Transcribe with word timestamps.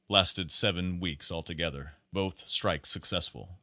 Lasted 0.09 0.51
seven 0.51 0.99
weeks 0.99 1.31
altogether. 1.31 1.93
Both 2.11 2.47
strikes 2.49 2.89
successful. 2.89 3.59